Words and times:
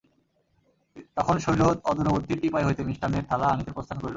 তখন 1.17 1.35
শৈল 1.37 1.61
অদূরবর্তী 1.89 2.33
টিপাই 2.41 2.65
হইতে 2.67 2.81
মিষ্টান্নের 2.89 3.27
থালা 3.29 3.47
আনিতে 3.47 3.71
প্রস্থান 3.75 3.97
করিল। 3.97 4.09